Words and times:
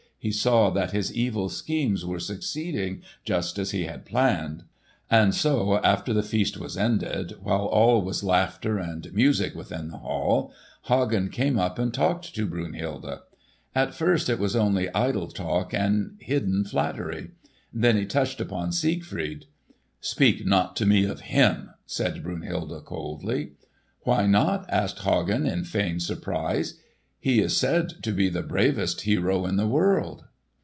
He 0.23 0.31
saw 0.31 0.69
that 0.69 0.91
his 0.91 1.11
evil 1.11 1.49
schemes 1.49 2.05
were 2.05 2.19
succeeding 2.19 3.01
just 3.25 3.57
as 3.57 3.71
he 3.71 3.85
had 3.85 4.05
planned. 4.05 4.65
And 5.09 5.33
so, 5.33 5.77
after 5.77 6.13
the 6.13 6.21
feast 6.21 6.59
was 6.59 6.77
ended, 6.77 7.33
while 7.41 7.65
all 7.65 8.03
was 8.03 8.23
laughter 8.23 8.77
and 8.77 9.11
music 9.15 9.55
within 9.55 9.87
the 9.87 9.97
hall, 9.97 10.53
Hagen 10.83 11.29
came 11.29 11.57
up 11.57 11.79
and 11.79 11.91
talked 11.91 12.35
to 12.35 12.45
Brunhilde. 12.45 13.17
At 13.73 13.95
first 13.95 14.29
it 14.29 14.37
was 14.37 14.55
only 14.55 14.93
idle 14.93 15.27
talk 15.27 15.73
and 15.73 16.17
hidden 16.19 16.65
flattery; 16.65 17.31
then 17.73 17.97
he 17.97 18.05
touched 18.05 18.39
upon 18.39 18.71
Siegfried. 18.71 19.47
"Speak 20.01 20.45
not 20.45 20.75
to 20.75 20.85
me 20.85 21.03
of 21.03 21.21
him," 21.21 21.71
said 21.87 22.21
Brunhilde 22.21 22.85
coldly. 22.85 23.53
"Why 24.01 24.27
not?" 24.27 24.67
asked 24.69 24.99
Hagen 24.99 25.47
in 25.47 25.63
feigned 25.63 26.03
surprise. 26.03 26.75
"He 27.23 27.39
is 27.39 27.55
said 27.55 28.01
to 28.01 28.13
be 28.13 28.29
the 28.29 28.41
bravest 28.41 29.01
hero 29.01 29.45
in 29.45 29.55
the 29.55 29.67
world." 29.67 30.23